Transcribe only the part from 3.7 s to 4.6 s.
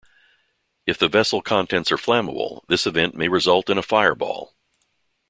a "fireball".